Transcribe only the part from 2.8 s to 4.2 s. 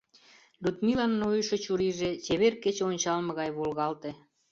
ончалме гай волгалте.